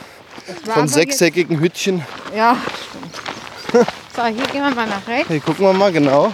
[0.72, 1.98] von sechseckigen Hütchen.
[2.26, 2.56] Jetzt, ja,
[3.72, 3.88] stimmt.
[4.14, 6.32] So, hier gehen wir mal nach rechts Hier gucken wir mal genau.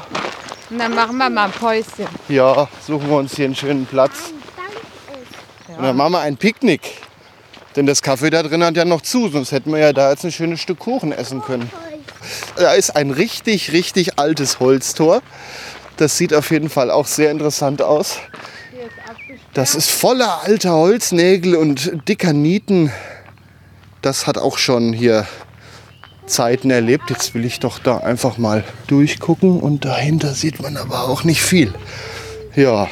[0.68, 2.06] und dann machen wir mal ein Päuschen.
[2.28, 4.34] Ja, suchen wir uns hier einen schönen Platz.
[5.78, 6.82] Und dann machen wir ein Picknick.
[7.76, 10.24] Denn das Café da drin hat ja noch zu, sonst hätten wir ja da jetzt
[10.24, 11.70] ein schönes Stück Kuchen essen können.
[12.56, 15.22] Da ist ein richtig, richtig altes Holztor.
[15.96, 18.18] Das sieht auf jeden Fall auch sehr interessant aus.
[19.54, 22.92] Das ist voller alter Holznägel und dicker Nieten.
[24.02, 25.26] Das hat auch schon hier
[26.26, 27.10] Zeiten erlebt.
[27.10, 31.42] Jetzt will ich doch da einfach mal durchgucken und dahinter sieht man aber auch nicht
[31.42, 31.72] viel.
[32.56, 32.88] Ja.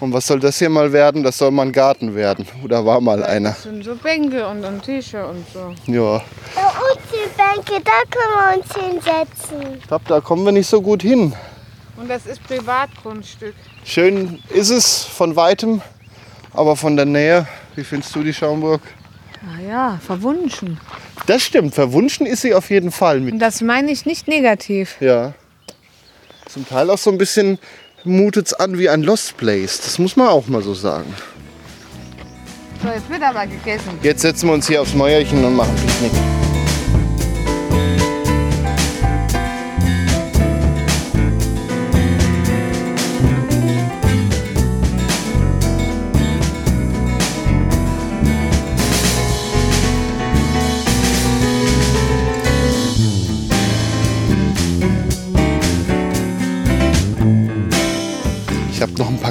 [0.00, 1.24] Und was soll das hier mal werden?
[1.24, 2.46] Das soll mal ein Garten werden.
[2.64, 3.50] Oder war mal einer.
[3.50, 5.74] Das sind so Bänke und, und Tische und so.
[5.92, 6.22] Ja.
[6.54, 9.76] da unten die Bänke, da können wir uns hinsetzen.
[9.80, 11.34] Ich glaube, da kommen wir nicht so gut hin.
[11.96, 13.54] Und das ist Privatgrundstück.
[13.84, 15.82] Schön ist es von weitem,
[16.52, 18.80] aber von der Nähe, wie findest du die Schaumburg?
[19.42, 20.78] Ah ja, verwunschen.
[21.26, 23.18] Das stimmt, verwunschen ist sie auf jeden Fall.
[23.18, 24.96] Mit, Und das meine ich nicht negativ.
[25.00, 25.34] ja.
[26.48, 27.58] Zum Teil auch so ein bisschen
[28.08, 29.80] mutet es an wie ein Lost Place.
[29.80, 31.14] Das muss man auch mal so sagen.
[32.82, 33.90] So, jetzt wird aber gegessen.
[34.02, 36.27] Jetzt setzen wir uns hier aufs Mäuerchen und machen Picknick.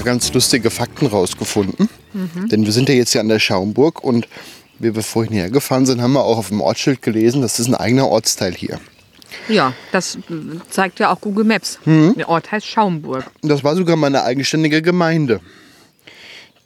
[0.08, 1.90] Ganz lustige Fakten rausgefunden.
[2.50, 4.26] Denn wir sind ja jetzt hier an der Schaumburg und
[4.80, 7.76] wie wir vorhin hergefahren sind, haben wir auch auf dem Ortsschild gelesen, das ist ein
[7.76, 8.80] eigener Ortsteil hier.
[9.50, 10.18] Ja, das
[10.70, 11.78] zeigt ja auch Google Maps.
[11.86, 13.30] Der Ort heißt Schaumburg.
[13.42, 15.42] Das war sogar mal eine eigenständige Gemeinde.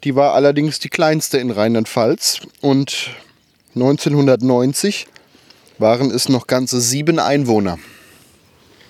[0.04, 3.10] Die war allerdings die kleinste in Rheinland-Pfalz und
[3.73, 5.08] 1990
[5.80, 7.80] waren es noch ganze sieben Einwohner.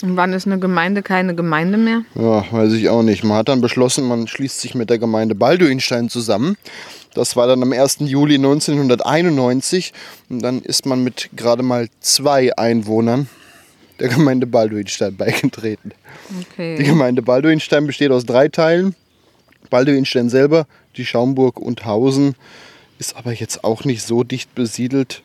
[0.04, 2.02] Und wann ist eine Gemeinde keine Gemeinde mehr?
[2.16, 3.24] Ja, weiß ich auch nicht.
[3.24, 6.58] Man hat dann beschlossen, man schließt sich mit der Gemeinde Balduinstein zusammen.
[7.14, 7.98] Das war dann am 1.
[8.00, 9.94] Juli 1991
[10.30, 13.28] und dann ist man mit gerade mal zwei Einwohnern
[14.00, 15.92] der Gemeinde Balduinstein beigetreten.
[16.30, 16.84] Die Okay.
[16.84, 18.96] Gemeinde Balduinstein besteht aus drei Teilen.
[19.70, 20.66] Balduinstein selber,
[20.98, 22.36] die Schaumburg und Hausen,
[23.00, 25.22] ist aber jetzt auch nicht so dicht besiedelt.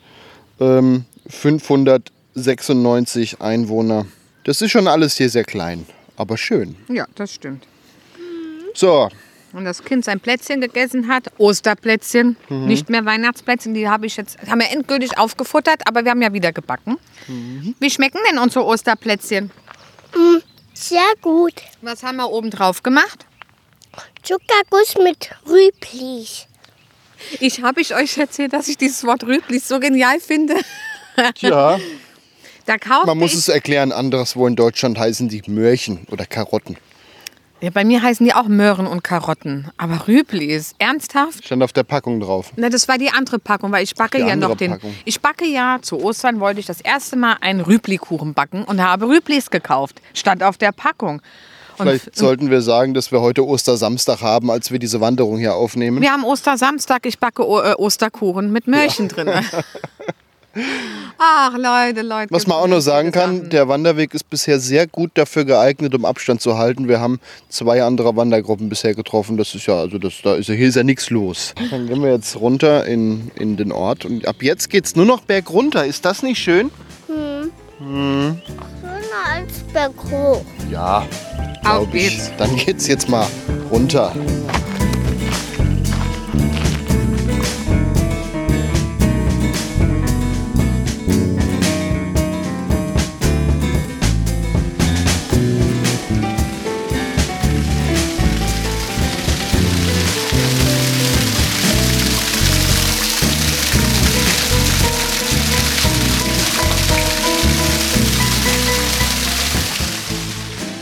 [0.61, 4.07] Ähm, 596 Einwohner.
[4.47, 5.85] Das ist schon alles hier sehr klein,
[6.17, 6.77] aber schön.
[6.87, 7.67] Ja, das stimmt.
[8.75, 9.09] So,
[9.53, 14.39] Und das Kind sein Plätzchen gegessen hat, Osterplätzchen, nicht mehr Weihnachtsplätzchen, die habe ich jetzt,
[14.49, 16.97] haben wir endgültig aufgefuttert, aber wir haben ja wieder gebacken.
[17.81, 19.51] Wie schmecken denn unsere Osterplätzchen?
[20.75, 21.55] Sehr gut.
[21.83, 23.27] Was haben wir oben drauf gemacht?
[24.23, 26.47] Zuckerguss mit Rüblis.
[27.41, 30.55] Ich habe ich euch erzählt, dass ich dieses Wort Rüblis so genial finde.
[31.41, 31.81] ja,
[32.67, 36.77] Da kaufte man muss ich, es erklären, anderswo in Deutschland heißen die Möhrchen oder Karotten.
[37.61, 39.71] ja, bei mir heißen die auch Möhren und Karotten.
[39.77, 41.45] Aber Rüblis, ernsthaft?
[41.45, 42.53] Stand auf der Packung drauf.
[42.57, 44.73] Na, das war die andere Packung, weil ich backe ja noch den.
[44.73, 44.95] Packung.
[45.05, 49.09] Ich backe ja zu Ostern wollte ich das erste Mal einen Rüblikuchen backen und habe
[49.09, 50.03] Rüblis gekauft.
[50.13, 51.23] Stand auf der Packung.
[51.79, 55.55] Und Vielleicht sollten wir sagen, dass wir heute Ostersamstag haben, als wir diese Wanderung hier
[55.55, 56.01] aufnehmen.
[56.01, 59.31] wir haben Ostersamstag, ich backe o äh, Osterkuchen mit Möhrchen drin.
[61.19, 62.31] Ach, Leute, Leute.
[62.31, 66.05] Was man auch noch sagen kann, der Wanderweg ist bisher sehr gut dafür geeignet, um
[66.05, 66.89] Abstand zu halten.
[66.89, 69.37] Wir haben zwei andere Wandergruppen bisher getroffen.
[69.37, 71.55] Das ist ja, also das, da ist ja, hier ist ja nichts los.
[71.71, 75.07] Dann gehen wir jetzt runter in, in den Ort und ab jetzt geht es nur
[75.07, 75.85] noch bergunter.
[75.87, 76.71] Ist das nicht schön?
[77.79, 78.37] Schöner
[79.35, 80.43] als berghoch.
[80.71, 81.07] Ja, Auf
[81.63, 82.09] glaub ich.
[82.11, 82.33] geht's.
[82.39, 83.27] Dann geht's jetzt mal
[83.71, 84.15] runter.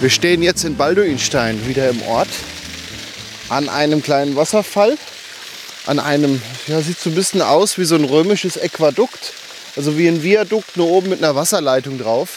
[0.04, 2.28] Wir stehen jetzt in Balduinstein, wieder im Ort,
[3.48, 4.98] an einem kleinen Wasserfall,
[5.86, 9.32] an einem, ja, sieht so ein bisschen aus wie so ein römisches Aquädukt,
[9.76, 12.36] also wie ein Viadukt, nur oben mit einer Wasserleitung drauf.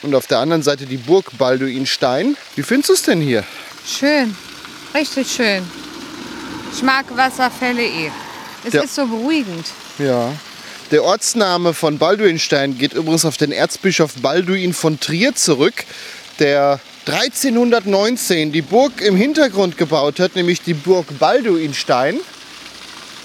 [0.00, 2.34] Und auf der anderen Seite die Burg Balduinstein.
[2.56, 3.44] Wie findest du es denn hier?
[3.86, 4.34] Schön,
[4.94, 5.62] richtig schön.
[6.74, 8.10] Ich mag Wasserfälle eh.
[8.64, 9.66] Es Der- ist so beruhigend.
[9.98, 10.32] Ja.
[10.90, 15.84] Der Ortsname von Balduinstein geht übrigens auf den Erzbischof Balduin von Trier zurück,
[16.38, 22.18] der 1319 die Burg im Hintergrund gebaut hat, nämlich die Burg Balduinstein.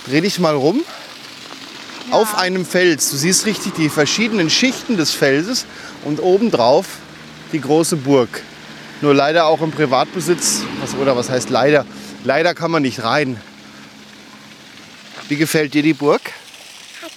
[0.07, 0.83] Dreh dich mal rum.
[2.11, 3.11] Auf einem Fels.
[3.11, 5.65] Du siehst richtig die verschiedenen Schichten des Felses
[6.05, 6.87] und obendrauf
[7.51, 8.41] die große Burg.
[9.01, 10.61] Nur leider auch im Privatbesitz.
[10.81, 11.85] Was, oder was heißt leider?
[12.23, 13.39] Leider kann man nicht rein.
[15.29, 16.21] Wie gefällt dir die Burg?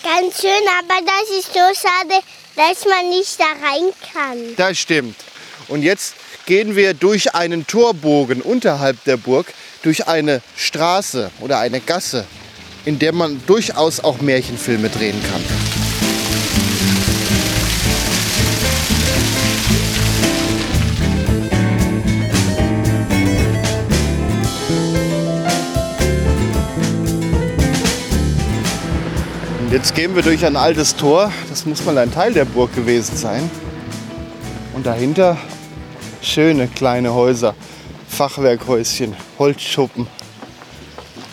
[0.02, 2.22] Ganz schön, aber das ist so schade,
[2.55, 4.57] dass man nicht da rein kann.
[4.57, 5.16] Das stimmt.
[5.68, 6.14] Und jetzt
[6.46, 12.25] gehen wir durch einen Torbogen unterhalb der Burg, durch eine Straße oder eine Gasse,
[12.85, 15.42] in der man durchaus auch Märchenfilme drehen kann.
[29.72, 31.33] Jetzt gehen wir durch ein altes Tor.
[31.48, 33.51] Das muss mal ein Teil der Burg gewesen sein.
[34.75, 35.38] Und dahinter
[36.22, 37.54] schöne kleine Häuser,
[38.08, 40.06] Fachwerkhäuschen, Holzschuppen.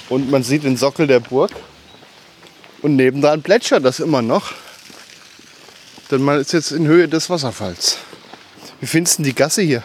[0.10, 1.52] Und man sieht den Sockel der Burg.
[2.82, 4.54] Und nebendran plätschert das immer noch.
[6.10, 7.98] Denn man ist jetzt in Höhe des Wasserfalls.
[8.80, 9.84] Wie findest du die Gasse hier?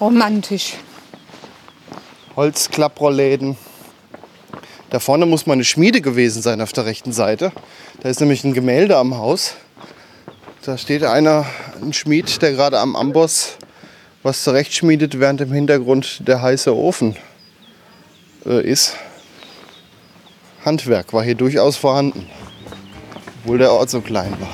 [0.00, 0.74] Romantisch.
[2.36, 3.58] Holzklapprolläden.
[4.90, 7.52] Da vorne muss mal eine Schmiede gewesen sein auf der rechten Seite.
[8.00, 9.54] Da ist nämlich ein Gemälde am Haus.
[10.64, 11.44] Da steht einer,
[11.82, 13.58] ein Schmied, der gerade am Amboss
[14.28, 17.16] was zurechtschmiedet, während im Hintergrund der heiße Ofen
[18.44, 18.94] äh, ist.
[20.66, 22.26] Handwerk war hier durchaus vorhanden,
[23.42, 24.50] obwohl der Ort so klein war.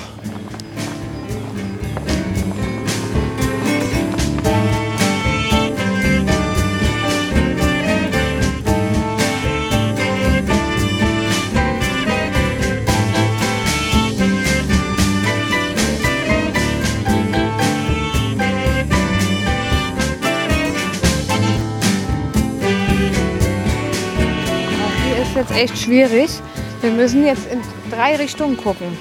[25.55, 26.29] Echt schwierig.
[26.81, 28.97] Wir müssen jetzt in drei Richtungen gucken.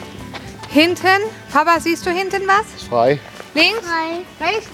[0.71, 1.07] Hinten,
[1.53, 2.83] Papa, siehst du hinten was?
[2.88, 3.19] Frei.
[3.55, 3.79] Links?
[3.81, 4.69] Frei, Rechts?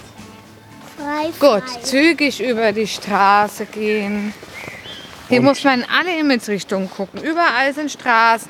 [0.97, 1.81] frei, Gut, frei.
[1.83, 4.33] zügig über die Straße gehen.
[5.29, 7.21] Hier Und- muss man in alle Himmelsrichtungen gucken.
[7.23, 8.49] Überall sind Straßen.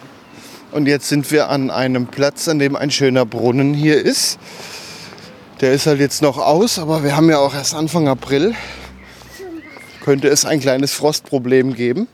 [0.73, 4.39] Und jetzt sind wir an einem Platz, an dem ein schöner Brunnen hier ist.
[5.61, 8.55] Der ist halt jetzt noch aus, aber wir haben ja auch erst Anfang April.
[10.05, 12.07] Könnte es ein kleines Frostproblem geben.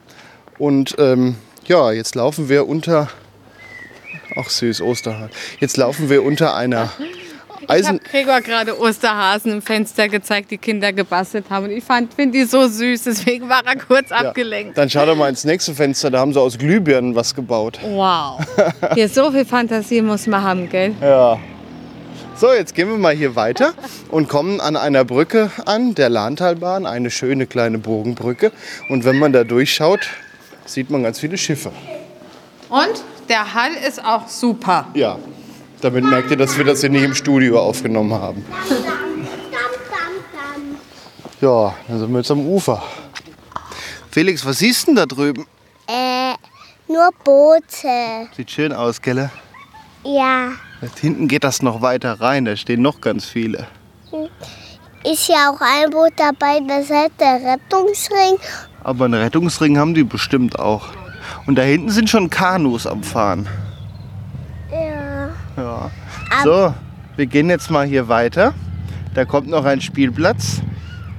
[0.59, 3.09] Und ähm, ja, jetzt laufen wir unter.
[4.37, 5.31] Ach süß, Osterhahn.
[5.61, 6.91] Jetzt laufen wir unter einer
[7.63, 7.89] Ich Eisen.
[7.99, 11.65] habe Gregor gerade Osterhasen im Fenster gezeigt, die Kinder gebastelt haben.
[11.65, 14.17] Und ich finde die so süß, deswegen war er kurz Ja.
[14.19, 14.79] abgelenkt.
[14.79, 17.81] Dann schau doch mal ins nächste Fenster, da haben sie aus Glühbirnen was gebaut.
[17.83, 18.39] Wow.
[18.95, 20.95] Hier so viel Fantasie muss man haben, gell?
[21.01, 21.39] Ja.
[22.37, 23.73] So, jetzt gehen wir mal hier weiter
[24.11, 28.53] und kommen an einer Brücke an, der Lahntalbahn, eine schöne kleine Bogenbrücke.
[28.91, 30.07] Und wenn man da durchschaut,
[30.67, 31.73] sieht man ganz viele Schiffe.
[32.69, 34.87] Und der Hall ist auch super.
[34.95, 35.19] Ja,
[35.81, 38.45] damit merkt ihr, dass wir das hier nicht im Studio aufgenommen haben.
[41.41, 42.83] Ja, dann sind wir jetzt am Ufer.
[44.11, 45.47] Felix, was siehst du denn da drüben?
[45.87, 46.35] Äh,
[46.89, 48.29] nur Boote.
[48.35, 49.31] Sieht schön aus, gell?
[50.03, 50.53] Ja.
[50.81, 53.67] Da hinten geht das noch weiter rein, da stehen noch ganz viele.
[55.05, 58.39] Ist ja auch ein Boot dabei, das heißt der Rettungsring.
[58.87, 60.91] Aber einen Rettungsring haben die bestimmt auch.
[61.47, 63.49] Und da hinten sind schon Kanus am Fahren.
[64.71, 65.31] Ja.
[65.57, 65.91] Ja.
[66.45, 66.73] So,
[67.17, 68.55] wir gehen jetzt mal hier weiter.
[69.15, 70.63] Da kommt noch ein Spielplatz.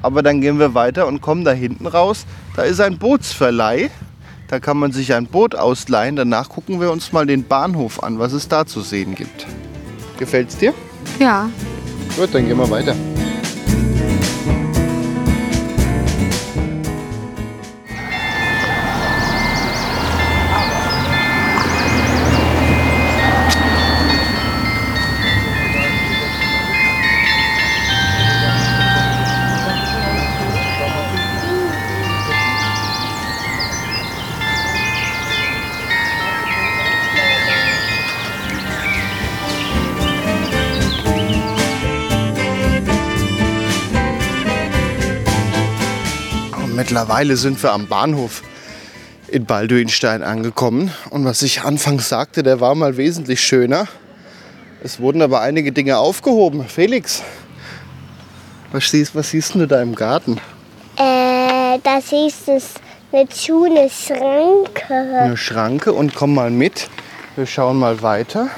[0.01, 2.25] Aber dann gehen wir weiter und kommen da hinten raus.
[2.55, 3.89] Da ist ein Bootsverleih.
[4.47, 6.15] Da kann man sich ein Boot ausleihen.
[6.15, 9.45] Danach gucken wir uns mal den Bahnhof an, was es da zu sehen gibt.
[10.17, 10.73] Gefällt's dir?
[11.19, 11.49] Ja.
[12.15, 12.95] Gut, dann gehen wir weiter.
[46.97, 48.41] Mittlerweile sind wir am Bahnhof
[49.27, 50.91] in Balduinstein angekommen.
[51.11, 53.87] Und was ich anfangs sagte, der war mal wesentlich schöner.
[54.83, 56.65] Es wurden aber einige Dinge aufgehoben.
[56.67, 57.21] Felix,
[58.71, 60.39] was siehst, was siehst du da im Garten?
[60.95, 62.73] Äh, das ist es
[63.11, 65.19] eine schöne Schranke.
[65.21, 66.89] Eine Schranke und komm mal mit.
[67.35, 68.49] Wir schauen mal weiter.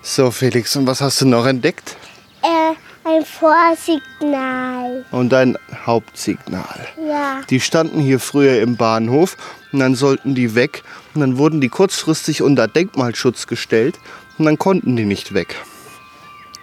[0.00, 1.96] So, Felix, und was hast du noch entdeckt?
[2.42, 2.74] Äh,
[3.06, 5.04] ein Vorsignal.
[5.10, 6.86] Und ein Hauptsignal.
[7.08, 7.40] Ja.
[7.48, 9.36] Die standen hier früher im Bahnhof
[9.72, 10.82] und dann sollten die weg
[11.14, 13.98] und dann wurden die kurzfristig unter Denkmalschutz gestellt
[14.38, 15.56] und dann konnten die nicht weg.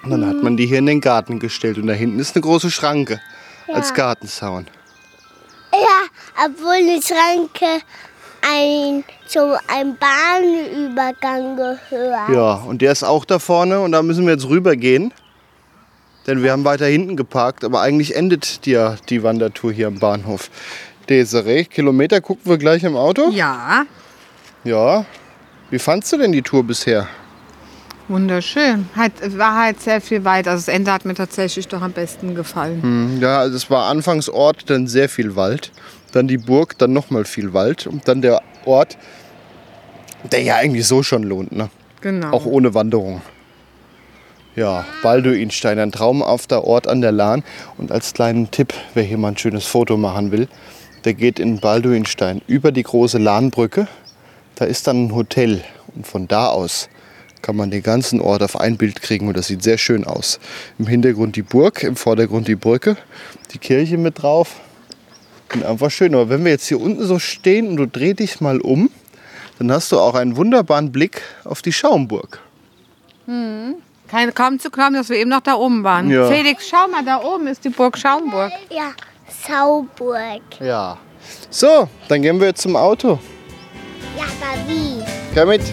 [0.04, 2.42] Und dann hat man die hier in den Garten gestellt und da hinten ist eine
[2.42, 3.22] große Schranke
[3.74, 3.96] als Ja.
[3.96, 4.68] Gartenzaun.
[5.72, 7.82] Ja, obwohl die Schranke
[8.42, 12.30] ein, zu einem Bahnübergang gehört.
[12.30, 15.14] Ja, und der ist auch da vorne und da müssen wir jetzt rübergehen.
[16.28, 20.50] Denn wir haben weiter hinten geparkt, aber eigentlich endet die, die Wandertour hier am Bahnhof.
[21.10, 23.30] Desiree, Kilometer gucken wir gleich im Auto?
[23.32, 23.86] Ja.
[24.64, 25.06] Ja.
[25.70, 27.08] Wie fandst du denn die Tour bisher?
[28.08, 28.88] Wunderschön.
[28.96, 30.48] Halt, war halt sehr viel weit.
[30.48, 33.20] Also das Ende hat mir tatsächlich doch am besten gefallen.
[33.22, 35.72] Ja, also es war anfangs Ort, dann sehr viel Wald,
[36.12, 38.98] dann die Burg, dann nochmal viel Wald und dann der Ort,
[40.32, 41.54] der ja eigentlich so schon lohnt.
[41.54, 41.70] Ne?
[42.02, 42.32] Genau.
[42.32, 43.22] Auch ohne Wanderung.
[44.56, 47.44] Ja, Balduinstein, ein traumhafter Ort an der Lahn.
[47.80, 50.48] Und als kleinen Tipp, wer hier mal ein schönes Foto machen will,
[51.06, 53.88] der geht in Balduinstein über die große Lahnbrücke.
[54.54, 55.64] Da ist dann ein Hotel.
[55.96, 56.88] Und von da aus
[57.42, 60.40] kann man den ganzen Ort auf ein Bild kriegen und das sieht sehr schön aus.
[60.78, 62.96] Im Hintergrund die Burg, im Vordergrund die Brücke,
[63.54, 64.62] die Kirche mit drauf.
[65.52, 66.14] Und einfach schön.
[66.14, 68.92] Aber wenn wir jetzt hier unten so stehen und du dreh dich mal um,
[69.58, 72.40] dann hast du auch einen wunderbaren Blick auf die Schaumburg.
[74.14, 76.08] Kein, kaum zu glauben, dass wir eben noch da oben waren.
[76.08, 76.28] Ja.
[76.28, 78.52] Felix, schau mal, da oben ist die Burg Schaumburg.
[78.70, 78.92] Ja,
[79.48, 80.44] Sauburg.
[80.60, 81.00] Ja.
[81.50, 83.18] So, dann gehen wir jetzt zum Auto.
[84.16, 85.04] Ja, aber wie?
[85.34, 85.64] Komm mit.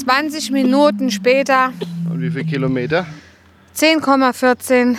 [0.00, 1.72] 20 Minuten später,
[2.10, 3.06] Und wie viele Kilometer?
[3.76, 4.96] 10,14,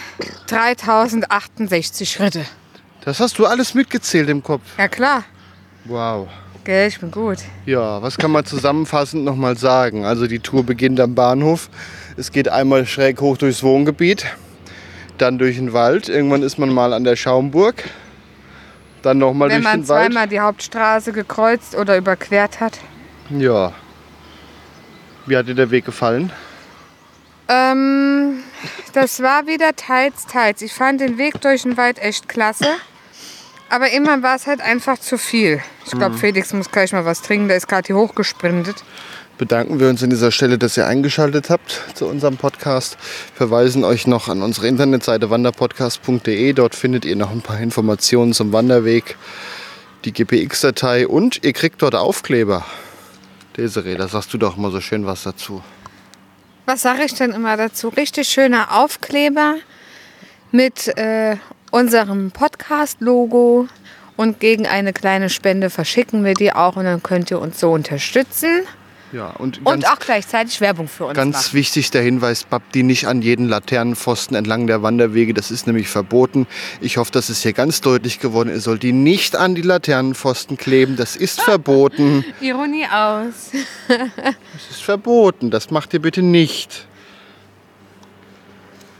[0.47, 2.45] 3068 Schritte.
[3.04, 4.62] Das hast du alles mitgezählt im Kopf.
[4.78, 5.24] Ja klar,
[5.86, 6.28] Wow.
[6.64, 7.39] gell, ich bin gut.
[7.66, 10.06] Ja, was kann man zusammenfassend nochmal sagen?
[10.06, 11.70] Also die Tour beginnt am Bahnhof.
[12.18, 14.26] Es geht einmal schräg hoch durchs Wohngebiet,
[15.18, 16.08] dann durch den Wald.
[16.10, 17.84] Irgendwann ist man mal an der Schaumburg.
[19.02, 20.06] Dann nochmal Wenn durch man den Wald.
[20.12, 22.78] zweimal die Hauptstraße gekreuzt oder überquert hat.
[23.32, 23.74] Ja.
[25.26, 26.32] Wie hat dir der Weg gefallen?
[27.47, 28.39] Ähm,
[28.93, 30.61] das war wieder teils, teils.
[30.61, 32.65] Ich fand den Weg durch den Wald echt klasse.
[33.69, 35.61] Aber immer war es halt einfach zu viel.
[35.86, 35.99] Ich Mhm.
[35.99, 37.47] glaube, Felix muss gleich mal was trinken.
[37.47, 38.84] Der ist gerade hier hochgesprintet.
[39.38, 42.95] bedanken wir uns an dieser Stelle, dass ihr eingeschaltet habt zu unserem Podcast.
[43.34, 46.53] Verweisen euch noch an unsere Internetseite wanderpodcast.de.
[46.53, 49.17] Dort findet ihr noch ein paar Informationen zum Wanderweg,
[50.05, 52.63] die GPX-Datei und ihr kriegt dort Aufkleber.
[53.58, 55.62] Desiree, da sagst du doch mal so schön was dazu.
[56.66, 57.89] Was sage ich denn immer dazu?
[57.89, 59.56] Richtig schöner Aufkleber
[60.52, 61.38] mit äh,
[61.72, 63.68] unserem Podcast-Logo.
[64.18, 66.76] Und gegen eine kleine Spende verschicken wir die auch.
[66.76, 68.62] Und dann könnt ihr uns so unterstützen.
[69.12, 71.53] Ja, und Und auch gleichzeitig Werbung für uns ganz machen.
[71.53, 75.34] wichtig der Hinweis, babbt die nicht an jeden Laternenpfosten entlang der Wanderwege.
[75.34, 76.47] Das ist nämlich verboten.
[76.80, 78.49] Ich hoffe, das ist hier ganz deutlich geworden.
[78.49, 80.95] Ihr sollt die nicht an die Laternenpfosten kleben.
[80.95, 82.24] Das ist verboten.
[82.39, 83.51] Ironie aus.
[84.53, 85.51] Das ist verboten.
[85.51, 86.86] Das macht ihr bitte nicht.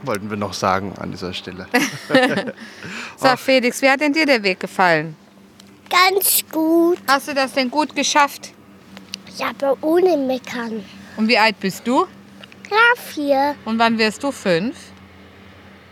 [0.03, 1.68] Wollten wir noch sagen an dieser Stelle.
[3.18, 5.16] Sag Felix, wie hat denn dir der Weg gefallen?
[5.89, 6.97] Ganz gut.
[7.07, 8.51] Hast du das denn gut geschafft?
[9.38, 10.84] Ja, aber ohne Meckern.
[11.17, 12.05] Und wie alt bist du?
[12.69, 13.55] Ja, vier.
[13.65, 14.75] Und wann wirst du fünf?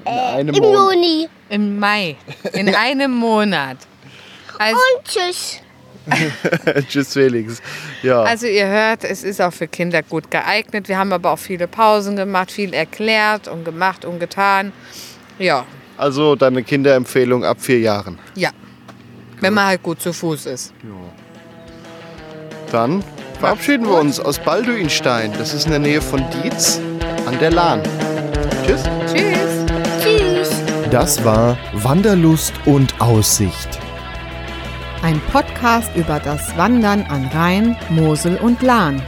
[0.06, 0.94] In einem Im Monat.
[0.94, 1.30] Juni.
[1.50, 2.16] Im Mai.
[2.54, 3.78] In einem Monat.
[4.58, 5.60] Also, Und tschüss.
[6.90, 7.62] Tschüss, Felix.
[8.02, 10.88] Ja, also ihr hört, es ist auch für Kinder gut geeignet.
[10.88, 14.72] Wir haben aber auch viele Pausen gemacht, viel erklärt und gemacht und getan.
[15.38, 15.66] Ja,
[15.98, 18.18] also deine Kinderempfehlung ab vier Jahren.
[18.36, 18.50] ja.
[19.42, 20.74] Wenn man halt gut zu Fuß ist.
[22.74, 23.02] Dann
[23.40, 25.32] verabschieden wir uns aus Balduinstein.
[25.38, 26.82] Das ist in der Nähe von Dietz
[27.26, 27.82] an der Lahn.
[28.66, 28.84] Tschüss.
[29.08, 29.66] Tschüss.
[30.04, 30.50] Tschüss.
[30.92, 33.80] Das war Wanderlust und Aussicht.
[35.02, 39.02] Ein Podcast über das Wandern an Rhein, Mosel und Lahn.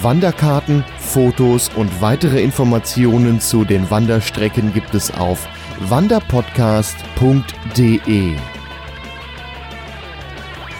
[0.00, 5.48] Wanderkarten, Fotos und weitere Informationen zu den Wanderstrecken gibt es auf
[5.88, 8.36] wanderpodcast.de.